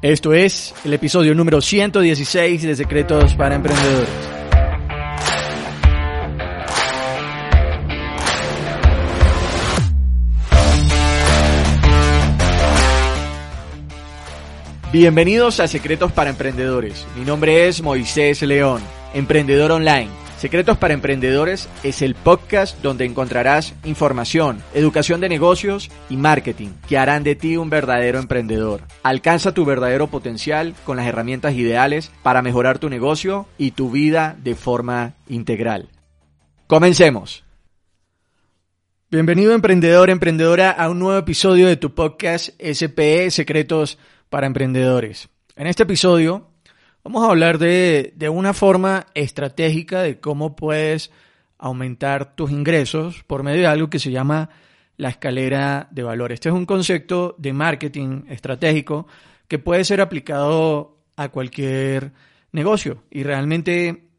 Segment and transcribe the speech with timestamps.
[0.00, 4.08] Esto es el episodio número 116 de Secretos para Emprendedores.
[14.92, 17.04] Bienvenidos a Secretos para Emprendedores.
[17.16, 18.80] Mi nombre es Moisés León,
[19.14, 20.27] emprendedor online.
[20.38, 26.96] Secretos para Emprendedores es el podcast donde encontrarás información, educación de negocios y marketing que
[26.96, 28.82] harán de ti un verdadero emprendedor.
[29.02, 34.36] Alcanza tu verdadero potencial con las herramientas ideales para mejorar tu negocio y tu vida
[34.40, 35.88] de forma integral.
[36.68, 37.42] Comencemos.
[39.10, 45.30] Bienvenido emprendedor, emprendedora a un nuevo episodio de tu podcast SPE Secretos para Emprendedores.
[45.56, 46.47] En este episodio
[47.08, 51.10] Vamos a hablar de, una forma estratégica de cómo puedes
[51.56, 54.50] aumentar tus ingresos por medio de algo que se llama
[54.98, 56.32] la escalera de valor.
[56.32, 59.06] Este es un concepto de marketing estratégico
[59.48, 62.12] que puede ser aplicado a cualquier
[62.52, 64.10] negocio y realmente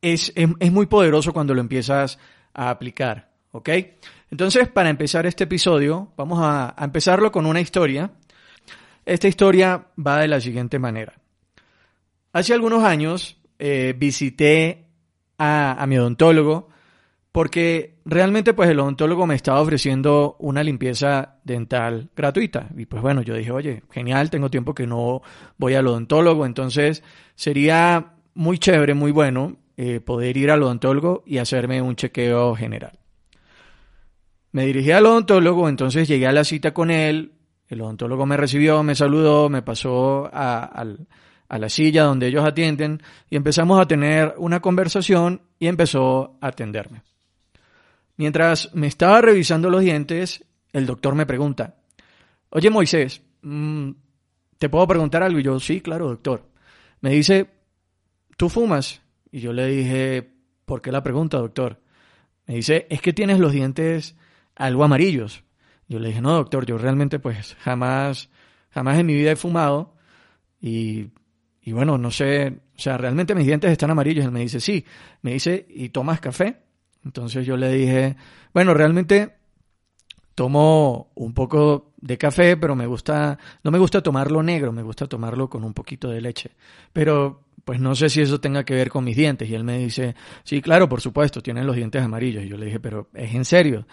[0.00, 0.32] es,
[0.72, 2.18] muy poderoso cuando lo empiezas
[2.54, 3.32] a aplicar.
[3.50, 3.68] ¿Ok?
[4.30, 8.12] Entonces, para empezar este episodio, vamos a empezarlo con una historia.
[9.04, 11.19] Esta historia va de la siguiente manera.
[12.32, 14.86] Hace algunos años eh, visité
[15.36, 16.68] a, mi odontólogo
[17.32, 22.68] porque realmente pues el odontólogo me estaba ofreciendo una limpieza dental gratuita.
[22.76, 25.22] Y pues bueno, yo dije, oye, genial, tengo tiempo que no
[25.56, 27.02] voy al odontólogo, entonces
[27.34, 32.98] sería muy chévere, muy bueno eh, poder ir al odontólogo y hacerme un chequeo general.
[34.52, 37.32] Me dirigí al odontólogo, entonces llegué a la cita con él,
[37.68, 41.06] el odontólogo me recibió, me saludó, me pasó al
[41.50, 46.46] a la silla donde ellos atienden y empezamos a tener una conversación y empezó a
[46.46, 47.02] atenderme.
[48.16, 51.74] Mientras me estaba revisando los dientes, el doctor me pregunta,
[52.50, 53.90] oye Moisés, mm,
[54.58, 55.40] ¿te puedo preguntar algo?
[55.40, 56.46] Y yo, sí, claro, doctor.
[57.00, 57.50] Me dice,
[58.36, 59.02] ¿tú fumas?
[59.32, 60.32] Y yo le dije,
[60.64, 61.80] ¿por qué la pregunta, doctor?
[62.46, 64.14] Me dice, es que tienes los dientes
[64.54, 65.42] algo amarillos.
[65.88, 68.30] Yo le dije, no, doctor, yo realmente pues jamás,
[68.70, 69.96] jamás en mi vida he fumado
[70.60, 71.10] y
[71.62, 74.24] y bueno, no sé, o sea, realmente mis dientes están amarillos.
[74.24, 74.84] Él me dice, sí.
[75.22, 76.62] Me dice, ¿y tomas café?
[77.04, 78.16] Entonces yo le dije,
[78.54, 79.36] bueno, realmente
[80.34, 85.06] tomo un poco de café, pero me gusta, no me gusta tomarlo negro, me gusta
[85.06, 86.52] tomarlo con un poquito de leche.
[86.92, 89.48] Pero pues no sé si eso tenga que ver con mis dientes.
[89.48, 92.42] Y él me dice, sí, claro, por supuesto, tienen los dientes amarillos.
[92.42, 93.86] Y yo le dije, pero es en serio,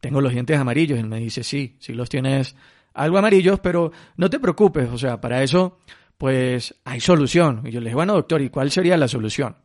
[0.00, 0.98] tengo los dientes amarillos.
[0.98, 2.56] Y él me dice, sí, sí los tienes
[2.94, 5.78] algo amarillos, pero no te preocupes, o sea, para eso
[6.18, 7.62] pues hay solución.
[7.64, 9.56] Y yo le dije, bueno, doctor, ¿y cuál sería la solución?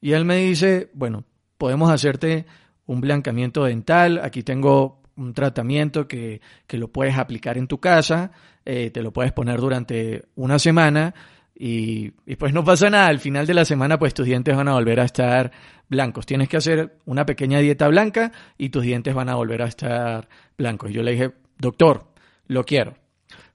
[0.00, 1.24] Y él me dice, bueno,
[1.58, 2.46] podemos hacerte
[2.86, 8.32] un blancamiento dental, aquí tengo un tratamiento que, lo puedes aplicar en tu casa,
[8.64, 11.14] eh, te lo puedes poner durante una semana
[11.54, 14.68] y, y, pues no pasa nada, al final de la semana pues tus dientes van
[14.68, 15.52] a volver a estar
[15.88, 16.26] blancos.
[16.26, 20.28] Tienes que hacer una pequeña dieta blanca y tus dientes van a volver a estar
[20.56, 20.90] blancos.
[20.90, 22.06] Y yo le dije, doctor,
[22.46, 23.01] lo quiero.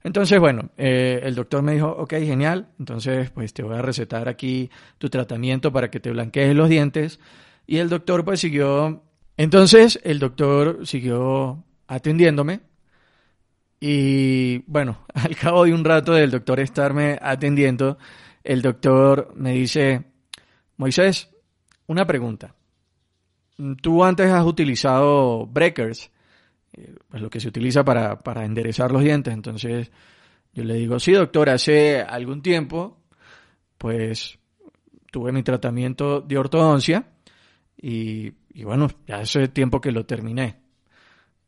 [0.08, 4.26] Entonces, bueno, eh, el doctor me dijo, ok, genial, entonces pues te voy a recetar
[4.26, 7.20] aquí tu tratamiento para que te blanquees los dientes.
[7.66, 9.02] Y el doctor pues siguió,
[9.36, 12.60] entonces el doctor siguió atendiéndome.
[13.80, 17.98] Y bueno, al cabo de un rato del doctor estarme atendiendo,
[18.42, 20.04] el doctor me dice,
[20.78, 21.28] Moisés,
[21.86, 22.54] una pregunta.
[23.82, 26.10] Tú antes has utilizado breakers
[26.78, 29.34] eh, pues lo que se utiliza para, para enderezar los dientes.
[29.34, 29.90] Entonces
[30.52, 32.98] yo le digo, sí, doctor, hace algún tiempo,
[33.76, 34.38] pues
[35.10, 37.04] tuve mi tratamiento de ortodoncia
[37.76, 40.60] y, y bueno, ya hace tiempo que lo terminé.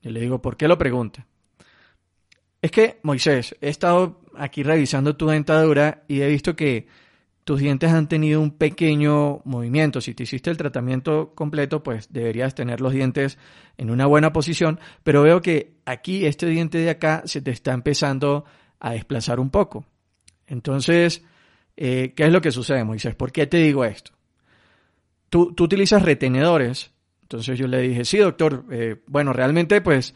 [0.02, 1.26] Yo le digo, ¿por qué lo pregunta?
[2.62, 6.86] Es que, Moisés, he estado aquí revisando tu dentadura y he visto que
[7.50, 10.00] tus dientes han tenido un pequeño movimiento.
[10.00, 13.38] Si te hiciste el tratamiento completo, pues deberías tener los dientes
[13.76, 17.72] en una buena posición, pero veo que aquí este diente de acá se te está
[17.72, 18.44] empezando
[18.78, 19.84] a desplazar un poco.
[20.46, 21.24] Entonces,
[21.76, 23.16] eh, ¿qué es lo que sucede, Moisés?
[23.16, 24.12] ¿Por qué te digo esto?
[25.28, 26.92] Tú, tú utilizas retenedores.
[27.22, 30.14] Entonces yo le dije, sí, doctor, eh, bueno, realmente pues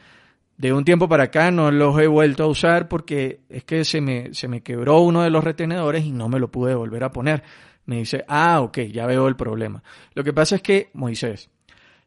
[0.56, 4.00] de un tiempo para acá no los he vuelto a usar porque es que se
[4.00, 7.12] me, se me quebró uno de los retenedores y no me lo pude volver a
[7.12, 7.42] poner.
[7.86, 9.82] Me dice, ah, ok, ya veo el problema.
[10.14, 11.50] Lo que pasa es que, Moisés,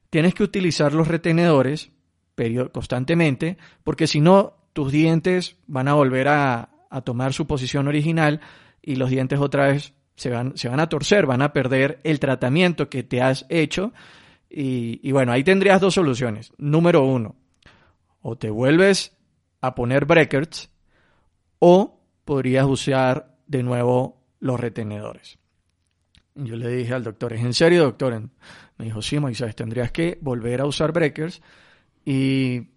[0.10, 1.92] tienes que utilizar los retenedores
[2.72, 8.42] constantemente porque si no, tus dientes van a volver a, a tomar su posición original
[8.82, 12.20] y los dientes otra vez se van, se van a torcer, van a perder el
[12.20, 13.94] tratamiento que te has hecho.
[14.50, 16.54] Y, y bueno, ahí tendrías dos soluciones.
[16.58, 17.36] Número uno,
[18.22, 19.16] o te vuelves
[19.62, 20.70] a poner breakers
[21.60, 25.40] o podrías usar de nuevo los retenedores.
[26.36, 28.30] Yo le dije al doctor, ¿es en serio, doctor?
[28.78, 31.42] Me dijo, sí, Moisés, tendrías que volver a usar breakers
[32.06, 32.68] y,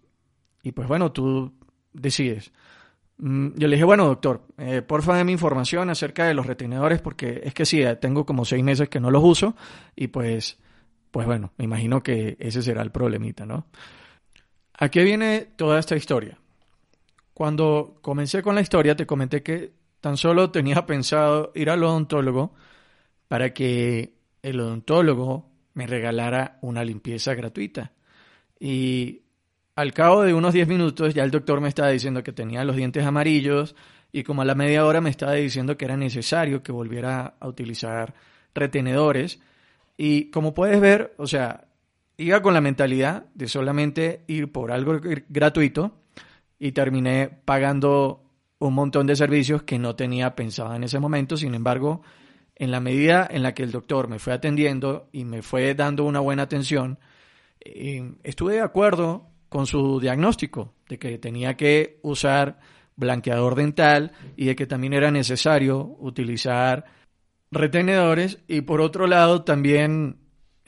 [0.63, 1.53] y pues bueno, tú
[1.93, 2.51] decides.
[3.17, 7.41] Mm, yo le dije, bueno, doctor, eh, porfa dame información acerca de los retenedores porque
[7.43, 9.55] es que sí, tengo como seis meses que no los uso
[9.95, 10.57] y pues,
[11.11, 13.67] pues bueno, me imagino que ese será el problemita, ¿no?
[14.81, 16.39] ¿A qué viene toda esta historia?
[17.35, 22.55] Cuando comencé con la historia te comenté que tan solo tenía pensado ir al odontólogo
[23.27, 27.91] para que el odontólogo me regalara una limpieza gratuita.
[28.59, 29.21] Y
[29.75, 32.75] al cabo de unos 10 minutos ya el doctor me estaba diciendo que tenía los
[32.75, 33.75] dientes amarillos
[34.11, 37.47] y como a la media hora me estaba diciendo que era necesario que volviera a
[37.47, 38.15] utilizar
[38.55, 39.41] retenedores.
[39.95, 41.67] Y como puedes ver, o sea,
[42.17, 44.99] iba con la mentalidad de solamente ir por algo
[45.29, 45.99] gratuito
[46.59, 48.23] y terminé pagando
[48.59, 51.35] un montón de servicios que no tenía pensado en ese momento.
[51.35, 52.03] Sin embargo,
[52.55, 56.05] en la medida en la que el doctor me fue atendiendo y me fue dando
[56.05, 56.99] una buena atención,
[57.59, 62.59] eh, estuve de acuerdo con su diagnóstico de que tenía que usar
[62.95, 66.85] blanqueador dental y de que también era necesario utilizar
[67.51, 70.20] retenedores y por otro lado también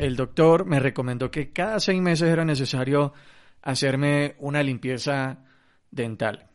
[0.03, 3.13] el doctor me recomendó que cada seis meses era necesario
[3.61, 5.45] hacerme una limpieza
[5.91, 6.49] dental.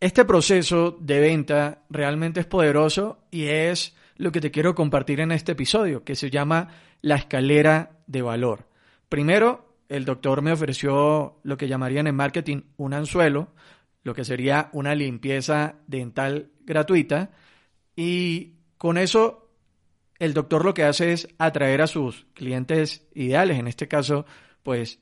[0.00, 5.32] Este proceso de venta realmente es poderoso y es lo que te quiero compartir en
[5.32, 6.68] este episodio, que se llama
[7.00, 8.68] la escalera de valor.
[9.08, 13.54] Primero, el doctor me ofreció lo que llamarían en marketing un anzuelo,
[14.02, 17.30] lo que sería una limpieza dental gratuita.
[17.96, 19.43] Y con eso,
[20.18, 23.58] el doctor lo que hace es atraer a sus clientes ideales.
[23.58, 24.26] En este caso,
[24.62, 25.00] pues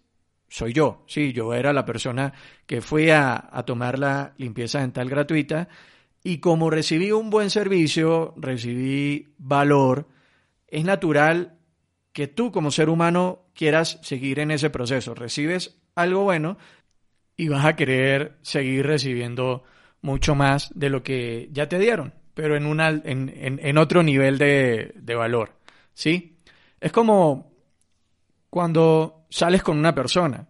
[0.48, 1.04] soy yo.
[1.06, 2.32] Sí, yo era la persona
[2.66, 5.68] que fui a, tomar la limpieza dental gratuita.
[6.22, 10.08] Y como recibí un buen servicio, recibí valor,
[10.68, 11.58] es natural
[12.12, 15.14] que tú como ser humano quieras seguir en ese proceso.
[15.14, 16.58] Recibes algo bueno
[17.36, 19.64] y vas a querer seguir recibiendo
[20.00, 24.38] mucho más de lo que ya te dieron, pero en, una, en, en, otro nivel
[24.38, 25.52] de, de valor.
[25.94, 26.38] ¿Sí?
[26.80, 27.52] Es como
[28.50, 30.48] cuando sales con una persona.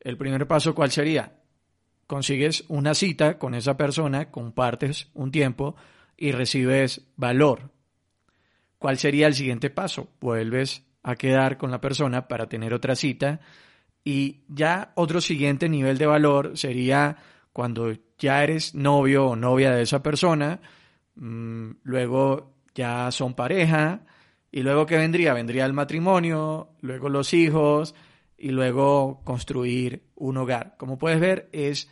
[0.00, 1.40] El primer paso, ¿cuál sería?
[2.06, 5.74] Consigues una cita con esa persona, compartes un tiempo
[6.16, 7.70] y recibes valor.
[8.78, 10.10] ¿Cuál sería el siguiente paso?
[10.20, 13.40] Vuelves a quedar con la persona para tener otra cita
[14.04, 17.16] y ya otro siguiente nivel de valor sería
[17.56, 20.60] cuando ya eres novio o novia de esa persona,
[21.14, 24.02] mm, luego ya son pareja
[24.52, 25.32] y luego ¿qué vendría?
[25.32, 27.94] Vendría el matrimonio, luego los hijos
[28.36, 30.74] y luego construir un hogar.
[30.76, 31.88] Como puedes ver es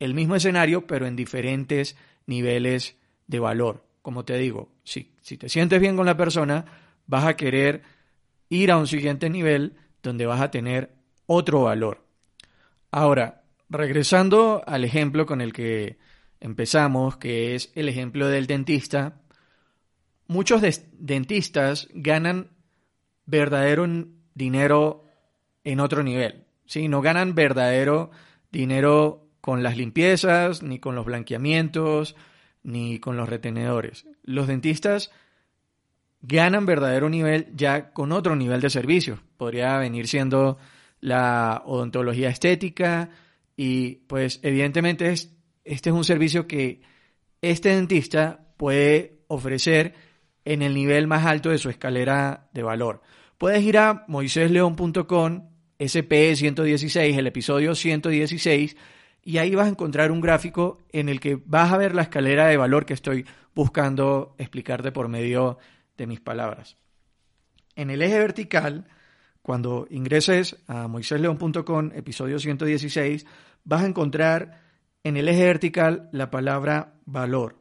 [0.00, 1.96] el mismo escenario pero en diferentes
[2.26, 2.96] niveles
[3.28, 6.64] de valor como te digo, si, si te sientes bien con la persona,
[7.06, 7.82] vas a querer
[8.48, 10.96] ir a un siguiente nivel donde vas a tener
[11.26, 12.04] otro valor.
[12.90, 15.98] Ahora, regresando al ejemplo con el que
[16.40, 19.20] empezamos, que es el ejemplo del dentista,
[20.26, 22.50] muchos dentistas ganan
[23.26, 23.86] verdadero
[24.34, 25.04] dinero
[25.64, 26.88] en otro nivel, ¿sí?
[26.88, 28.10] No ganan verdadero
[28.50, 32.16] dinero con las limpiezas, ni con los blanqueamientos,
[32.62, 34.06] ni con los retenedores.
[34.22, 35.10] Los dentistas
[36.22, 39.20] ganan verdadero nivel ya con otro nivel de servicio.
[39.36, 40.58] Podría venir siendo
[41.00, 43.10] la odontología estética
[43.56, 45.32] y pues evidentemente es,
[45.64, 46.82] este es un servicio que
[47.40, 49.94] este dentista puede ofrecer
[50.44, 53.02] en el nivel más alto de su escalera de valor.
[53.38, 55.48] Puedes ir a moisésleón.com,
[55.80, 58.76] SP 116, el episodio 116,
[59.22, 62.46] y ahí vas a encontrar un gráfico en el que vas a ver la escalera
[62.46, 65.58] de valor que estoy buscando explicarte por medio
[65.96, 66.76] de mis palabras.
[67.74, 68.86] En el eje vertical,
[69.44, 73.26] cuando ingreses a moisésleón.com, episodio 116,
[73.64, 74.62] vas a encontrar
[75.04, 77.58] en el eje vertical la palabra valor.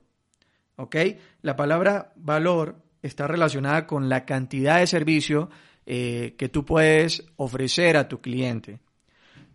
[0.78, 0.96] ¿Ok?
[1.42, 5.50] La palabra valor está relacionada con la cantidad de servicio
[5.86, 8.80] eh, que tú puedes ofrecer a tu cliente.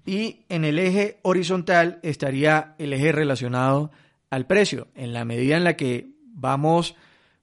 [0.05, 3.91] Y en el eje horizontal estaría el eje relacionado
[4.29, 4.89] al precio.
[4.95, 6.95] En la medida en la que vamos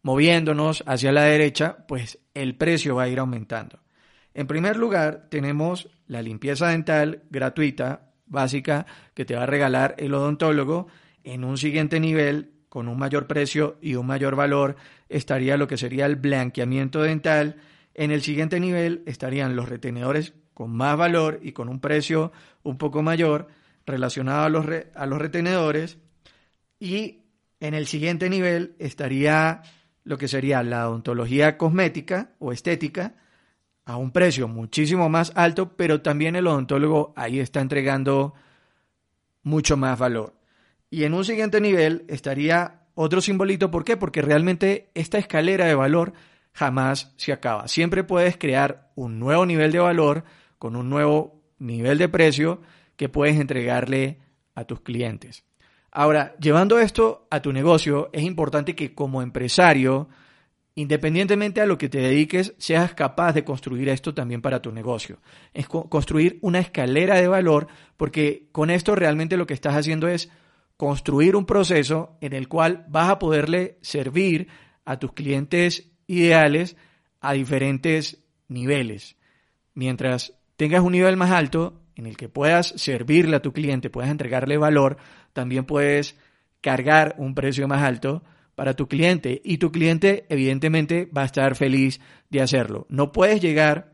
[0.04, 3.80] moviéndonos hacia la derecha, pues el precio va a ir aumentando.
[4.36, 10.14] En primer lugar, tenemos la limpieza dental gratuita, básica, que te va a regalar el
[10.14, 10.88] odontólogo.
[11.24, 14.76] En un siguiente nivel, con un mayor precio y un mayor valor,
[15.08, 17.56] estaría lo que sería el blanqueamiento dental.
[17.94, 22.78] En el siguiente nivel estarían los retenedores con más valor y con un precio un
[22.78, 23.48] poco mayor
[23.86, 24.66] relacionado a los,
[24.96, 25.98] a los retenedores.
[26.78, 27.22] Y
[27.62, 29.62] en el siguiente nivel estaría
[30.04, 33.16] lo que sería la odontología cosmética o estética
[33.86, 38.34] a un precio muchísimo más alto, pero también el odontólogo ahí está entregando
[39.44, 40.34] mucho más valor.
[40.90, 43.98] Y en un siguiente nivel estaría otro simbolito, ¿por qué?
[43.98, 46.14] Porque realmente esta escalera de valor
[46.54, 47.68] jamás se acaba.
[47.68, 50.24] Siempre puedes crear un nuevo nivel de valor
[50.58, 52.62] con un nuevo nivel de precio
[52.96, 54.20] que puedes entregarle
[54.56, 55.44] a tus clientes.
[55.92, 60.10] Ahora, llevando esto a tu negocio, es importante que como empresario,
[60.76, 65.20] independientemente a lo que te dediques, seas capaz de construir esto también para tu negocio.
[65.54, 70.30] Es construir una escalera de valor, porque con esto realmente lo que estás haciendo es
[70.76, 74.50] construir un proceso en el cual vas a poderle servir
[74.84, 76.76] a tus clientes ideales
[77.22, 79.16] a diferentes niveles.
[79.74, 84.12] Mientras tengas un nivel más alto en el que puedas servirle a tu cliente, puedas
[84.12, 84.98] entregarle valor,
[85.32, 86.18] también puedes
[86.60, 88.24] cargar un precio más alto
[88.56, 92.88] para tu cliente y tu cliente evidentemente va a estar feliz de hacerlo.
[92.90, 93.94] No puedes llegar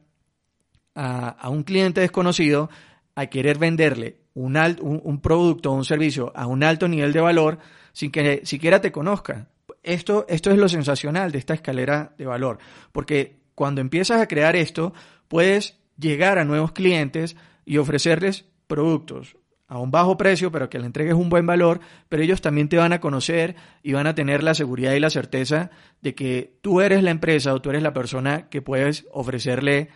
[0.95, 2.69] a, un cliente desconocido
[3.15, 7.59] a querer venderle un, un, producto o un servicio a un alto nivel de valor
[7.91, 9.49] sin que siquiera te conozca.
[9.83, 12.59] Esto, esto es lo sensacional de esta escalera de valor,
[12.91, 14.93] porque cuando empiezas a crear esto,
[15.27, 19.35] puedes llegar a nuevos clientes y ofrecerles productos
[19.71, 22.75] a un bajo precio, pero que le entregues un buen valor, pero ellos también te
[22.75, 26.81] van a conocer y van a tener la seguridad y la certeza de que tú
[26.81, 29.87] eres la empresa o tú eres la persona que puedes ofrecerle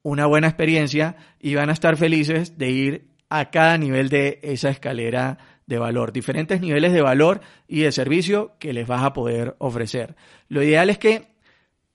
[0.00, 4.70] una buena experiencia y van a estar felices de ir a cada nivel de esa
[4.70, 9.56] escalera de valor, diferentes niveles de valor y de servicio que les vas a poder
[9.58, 10.16] ofrecer.
[10.48, 11.34] Lo ideal es que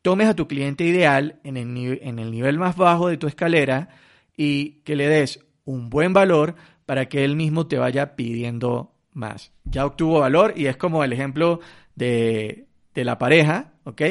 [0.04, 3.90] tomes a tu cliente ideal en el, en el nivel más bajo de tu escalera
[4.38, 9.52] y que le des un buen valor para que él mismo te vaya pidiendo más.
[9.66, 11.60] Ya obtuvo valor y es como el ejemplo
[11.96, 14.02] de, de la pareja, ¿ok?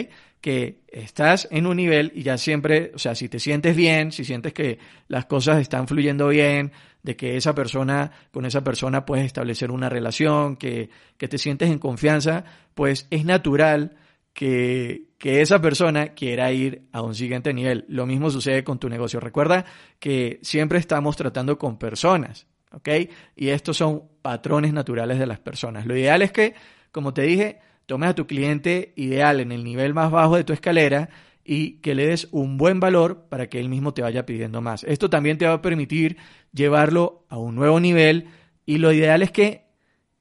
[0.41, 4.25] Que estás en un nivel y ya siempre, o sea, si te sientes bien, si
[4.25, 9.27] sientes que las cosas están fluyendo bien, de que esa persona, con esa persona puedes
[9.27, 13.97] establecer una relación, que, que te sientes en confianza, pues es natural
[14.33, 17.85] que, que esa persona quiera ir a un siguiente nivel.
[17.89, 19.21] Lo mismo sucede con tu negocio.
[19.21, 19.65] Recuerda
[19.99, 22.89] que siempre estamos tratando con personas, ¿ok?
[23.37, 25.87] Y estos son patrones naturales de las personas.
[25.87, 26.55] Lo ideal es que,
[26.91, 30.53] como te dije, tomes a tu cliente ideal en el nivel más bajo de tu
[30.53, 31.11] escalera
[31.45, 34.85] y que le des un buen valor para que él mismo te vaya pidiendo más.
[34.85, 36.17] Esto también te va a permitir
[36.53, 38.29] llevarlo a un nuevo nivel
[38.65, 39.67] y lo ideal es que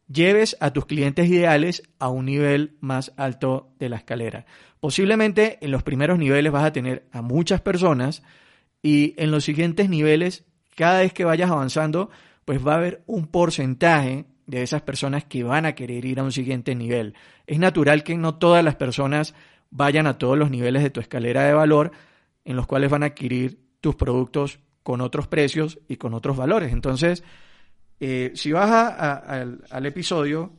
[0.07, 4.45] lleves a tus clientes ideales a un nivel más alto de la escalera.
[4.79, 8.23] Posiblemente en los primeros niveles vas a tener a muchas personas
[8.81, 12.09] y en los siguientes niveles, cada vez que vayas avanzando,
[12.45, 16.23] pues va a haber un porcentaje de esas personas que van a querer ir a
[16.23, 17.15] un siguiente nivel.
[17.47, 19.33] Es natural que no todas las personas
[19.69, 21.91] vayan a todos los niveles de tu escalera de valor
[22.43, 26.73] en los cuales van a adquirir tus productos con otros precios y con otros valores.
[26.73, 27.23] Entonces,
[27.99, 30.51] eh, si vas al, al, episodio,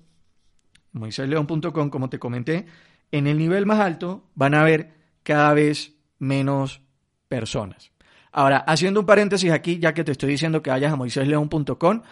[0.93, 2.67] moisésleón.com, como te comenté,
[3.11, 6.83] en el nivel más alto van a haber cada vez menos
[7.29, 7.93] personas.
[8.33, 12.03] Ahora, haciendo un paréntesis aquí, ya que te estoy diciendo que vayas a moisésleón.com,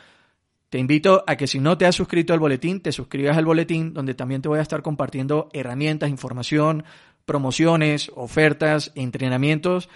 [0.68, 3.92] te invito a que si no te has suscrito al boletín, te suscribas al boletín,
[3.92, 6.84] donde también te voy a estar compartiendo herramientas, información,
[7.24, 9.88] promociones, ofertas, entrenamientos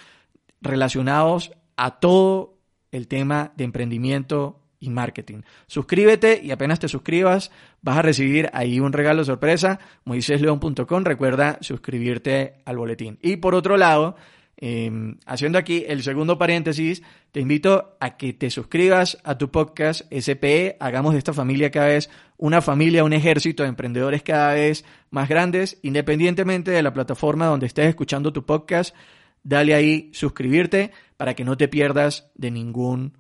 [0.61, 2.55] relacionados a todo
[2.91, 5.43] el tema de emprendimiento y marketing.
[5.67, 7.51] Suscríbete y apenas te suscribas
[7.83, 13.19] vas a recibir ahí un regalo sorpresa, moisésleón.com, recuerda suscribirte al boletín.
[13.23, 14.17] Y por otro lado,
[14.57, 20.03] Em, haciendo aquí el segundo paréntesis, te invito a que te suscribas a tu podcast
[20.13, 24.85] SPE, hagamos de esta familia cada vez una familia, un ejército de emprendedores cada vez
[25.11, 28.95] más grandes, independientemente de la plataforma donde estés escuchando tu podcast,
[29.43, 33.19] dale ahí suscribirte para que no te pierdas de ningún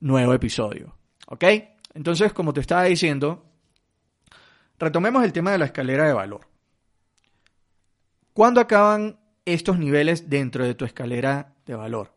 [0.00, 0.96] nuevo episodio.
[1.26, 1.44] ¿Ok?
[1.94, 3.46] Entonces, como te estaba diciendo,
[4.78, 6.48] retomemos el tema de la escalera de valor.
[8.32, 12.14] ¿Cuándo acaban estos niveles dentro de tu escalera de valor.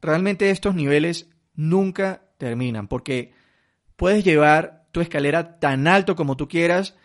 [0.00, 3.32] Realmente estos niveles nunca terminan, porque
[3.96, 6.96] puedes llevar tu escalera tan alto como tú quieras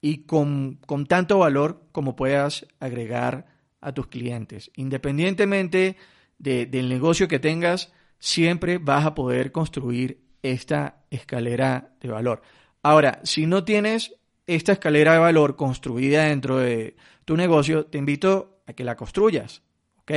[0.00, 3.46] y con, tanto valor como puedas agregar
[3.80, 4.70] a tus clientes.
[4.76, 5.96] Independientemente
[6.38, 12.42] del negocio que tengas, siempre vas a poder construir esta escalera de valor.
[12.82, 14.14] Ahora, si no tienes
[14.46, 19.62] esta escalera de valor construida dentro de tu negocio, te invito a que la construyas.
[19.98, 20.10] ¿Ok?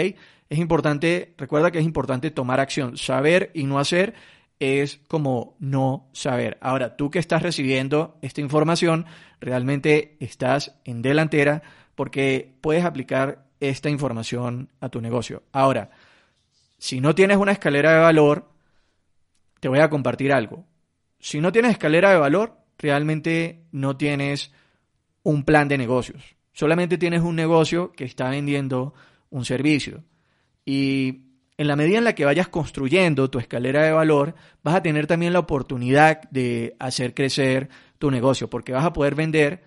[0.50, 2.98] Es importante, recuerda que es importante tomar acción.
[2.98, 4.14] Saber y no hacer
[4.60, 6.58] es como no saber.
[6.62, 9.06] Ahora, tú que estás recibiendo esta información,
[9.40, 11.64] realmente estás en delantera
[11.96, 15.44] porque puedes aplicar esta información a tu negocio.
[15.52, 15.92] Ahora,
[16.78, 18.50] si no tienes una escalera de valor,
[19.60, 20.66] te voy a compartir algo.
[21.20, 24.52] Si no tienes escalera de valor, realmente no tienes
[25.24, 26.39] un plan de negocios.
[26.54, 28.94] Solamente tienes un negocio que está vendiendo
[29.30, 30.04] un servicio.
[30.66, 31.22] Y
[31.58, 35.08] en la medida en la que vayas construyendo tu escalera de valor, vas a tener
[35.08, 39.64] también la oportunidad de hacer crecer tu negocio, porque vas a poder vender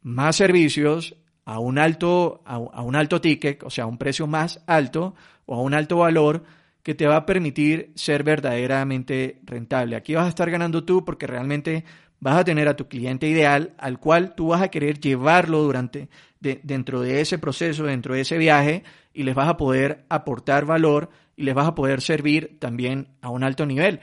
[0.00, 4.62] más servicios a un alto, a, un alto ticket, o sea, a un precio más
[4.66, 5.14] alto
[5.46, 6.44] o a un alto valor
[6.82, 9.96] que te va a permitir ser verdaderamente rentable.
[9.96, 11.84] Aquí vas a estar ganando tú porque realmente
[12.24, 16.08] vas a tener a tu cliente ideal al cual tú vas a querer llevarlo durante
[16.40, 21.10] dentro de ese proceso, dentro de ese viaje y les vas a poder aportar valor
[21.36, 24.00] y les vas a poder servir también a un alto nivel.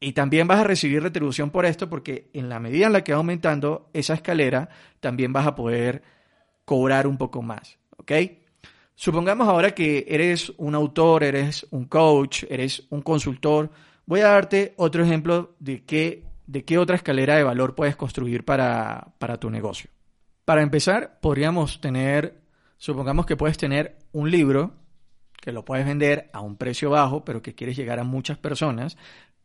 [0.00, 3.12] Y también vas a recibir retribución por esto porque en la medida en la que
[3.12, 6.02] va aumentando esa escalera, también vas a poder
[6.64, 7.76] cobrar un poco más.
[7.98, 8.12] ¿Ok?
[8.94, 13.68] Supongamos ahora que eres un autor, eres un coach, eres un consultor.
[14.06, 18.44] Voy a darte otro ejemplo de qué, de qué otra escalera de valor puedes construir
[18.44, 19.90] para, para tu negocio.
[20.44, 22.42] Para empezar, podríamos tener
[22.82, 24.74] Supongamos que puedes tener un libro
[25.40, 28.96] que lo puedes vender a un precio bajo, pero que quieres llegar a muchas personas,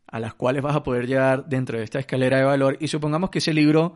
[0.08, 2.78] a las cuales vas a poder llegar dentro de esta escalera de valor.
[2.80, 3.94] Y supongamos que ese libro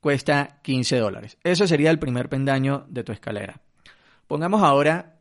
[0.00, 1.38] cuesta 15 dólares.
[1.44, 3.60] Ese sería el primer pendaño de tu escalera.
[4.26, 5.20] Pongamos ahora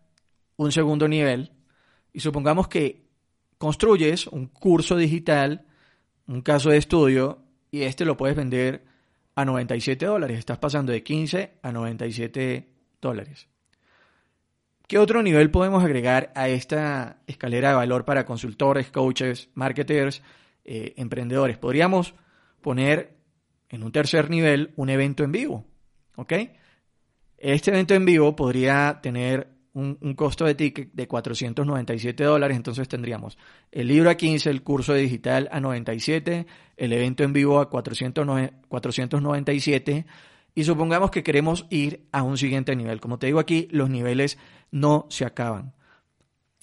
[0.55, 1.51] un segundo nivel
[2.11, 3.05] y supongamos que
[3.59, 5.67] construyes un curso digital,
[6.29, 7.39] un caso de estudio,
[7.71, 8.85] y este lo puedes vender
[9.33, 10.37] a 97 dólares.
[10.37, 12.69] Estás pasando de 15 a 97
[13.01, 13.47] dólares.
[14.87, 20.21] ¿Qué otro nivel podemos agregar a esta escalera de valor para consultores, coaches, marketers,
[20.65, 21.57] eh, emprendedores?
[21.57, 22.13] Podríamos
[22.61, 23.17] poner
[23.69, 25.65] en un tercer nivel un evento en vivo.
[26.15, 26.33] ¿Ok?
[27.37, 33.37] Este evento en vivo podría tener un, costo de ticket de 497 dólares, entonces tendríamos
[33.71, 40.05] el libro a 15, el curso digital a 97, el evento en vivo a 497
[40.55, 42.99] y supongamos que queremos ir a un siguiente nivel.
[42.99, 44.37] Como te digo aquí, los niveles
[44.71, 45.73] no se acaban.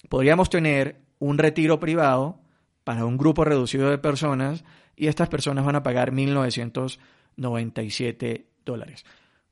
[0.09, 2.41] Podríamos tener un retiro privado
[2.83, 4.63] para un grupo reducido de personas
[4.95, 9.05] y estas personas van a pagar 1.997 dólares.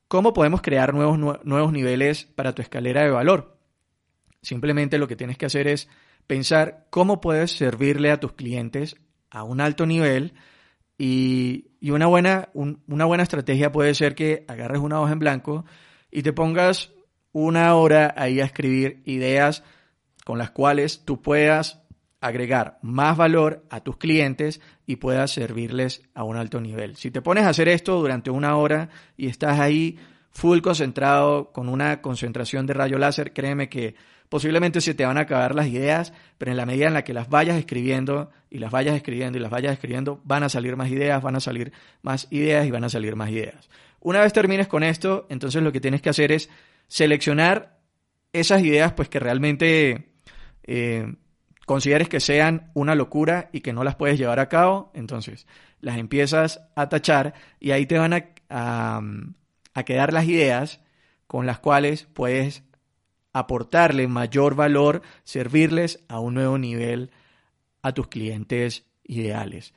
[0.07, 3.57] ¿Cómo podemos crear nuevos, nuevos niveles para tu escalera de valor?
[4.41, 5.89] Simplemente lo que tienes que hacer es
[6.27, 8.97] pensar cómo puedes servirle a tus clientes
[9.29, 10.33] a un alto nivel
[10.97, 15.65] y, una, buena, una buena estrategia puede ser que agarres una hoja en blanco
[16.11, 16.91] y te pongas
[17.31, 19.63] una hora ahí a escribir ideas
[20.23, 21.84] con las cuales tú puedas
[22.27, 26.95] agregar más valor a tus clientes y puedas servirles a un alto nivel.
[26.95, 29.97] Si te pones a hacer esto durante una hora y estás ahí
[30.31, 33.95] full concentrado con una concentración de rayo láser, créeme que
[34.27, 37.13] posiblemente se te van a acabar las ideas, pero en la medida en la que
[37.13, 40.89] las vayas escribiendo y las vayas escribiendo y las vayas escribiendo, van a salir más
[40.89, 43.69] ideas, van a salir más ideas y van a salir más ideas.
[43.99, 46.49] Una vez termines con esto, entonces lo que tienes que hacer es
[46.88, 47.79] seleccionar
[48.33, 50.09] esas ideas pues que realmente
[50.63, 51.15] eh,
[51.65, 55.47] consideres que sean una locura y que no las puedes llevar a cabo, entonces
[55.82, 59.01] las empiezas a tachar y ahí te van a,
[59.73, 60.80] a quedar las ideas
[61.28, 62.63] con las cuales puedes
[63.34, 67.12] aportarle mayor valor, servirles a un nuevo nivel
[67.82, 69.73] a tus clientes ideales.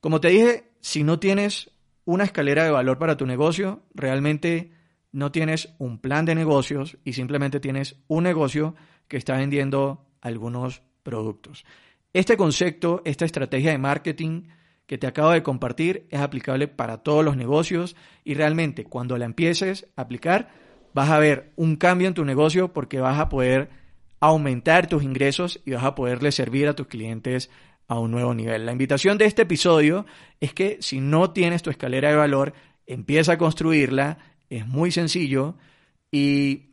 [0.00, 1.70] Como te dije, si no tienes
[2.04, 4.72] una escalera de valor para tu negocio, realmente
[5.12, 8.74] no tienes un plan de negocios y simplemente tienes un negocio
[9.08, 11.64] que está vendiendo algunos productos.
[12.12, 14.42] Este concepto, esta estrategia de marketing
[14.86, 19.24] que te acabo de compartir es aplicable para todos los negocios y realmente cuando la
[19.24, 20.50] empieces a aplicar,
[20.92, 23.70] vas a ver un cambio en tu negocio porque vas a poder
[24.20, 27.50] aumentar tus ingresos y vas a poderle servir a tus clientes
[27.86, 28.66] a un nuevo nivel.
[28.66, 30.04] La invitación de este episodio
[30.40, 32.52] es que si no tienes tu escalera de valor,
[32.86, 34.18] empieza a construirla,
[34.50, 35.56] es muy sencillo
[36.10, 36.67] y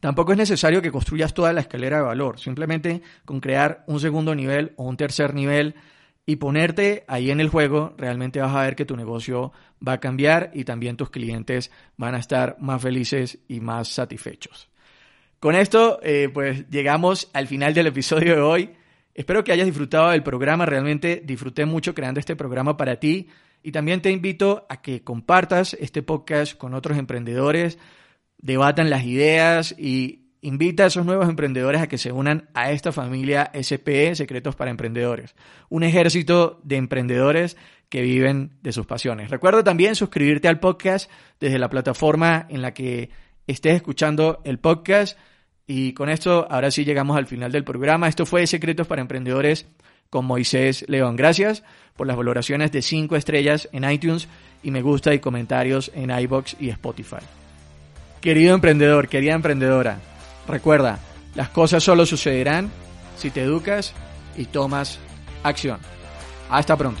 [0.00, 4.34] Tampoco es necesario que construyas toda la escalera de valor, simplemente con crear un segundo
[4.34, 5.74] nivel o un tercer nivel
[6.26, 9.52] y ponerte ahí en el juego, realmente vas a ver que tu negocio
[9.86, 14.68] va a cambiar y también tus clientes van a estar más felices y más satisfechos.
[15.38, 18.70] Con esto, eh, pues llegamos al final del episodio de hoy.
[19.14, 23.28] Espero que hayas disfrutado del programa, realmente disfruté mucho creando este programa para ti
[23.62, 27.78] y también te invito a que compartas este podcast con otros emprendedores,
[28.46, 32.92] debatan las ideas y invita a esos nuevos emprendedores a que se unan a esta
[32.92, 35.34] familia SPE, Secretos para Emprendedores,
[35.68, 37.56] un ejército de emprendedores
[37.88, 39.30] que viven de sus pasiones.
[39.30, 43.10] Recuerda también suscribirte al podcast desde la plataforma en la que
[43.48, 45.18] estés escuchando el podcast.
[45.66, 48.06] Y con esto, ahora sí llegamos al final del programa.
[48.06, 49.66] Esto fue Secretos para Emprendedores
[50.08, 51.16] con Moisés León.
[51.16, 51.64] Gracias
[51.96, 54.28] por las valoraciones de 5 estrellas en iTunes
[54.62, 57.45] y me gusta y comentarios en iBox y Spotify.
[58.20, 59.98] Querido emprendedor, querida emprendedora,
[60.48, 60.98] recuerda,
[61.34, 62.70] las cosas solo sucederán
[63.16, 63.92] si te educas
[64.36, 64.98] y tomas
[65.42, 65.78] acción.
[66.50, 67.00] Hasta pronto.